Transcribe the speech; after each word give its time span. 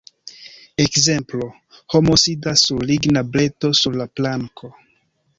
Ekzemplo: 0.83 1.49
Homo 1.95 2.15
sidas 2.21 2.63
sur 2.69 2.81
ligna 2.91 3.23
breto 3.35 3.71
sur 3.81 3.99
la 4.01 4.09
planko. 4.21 4.71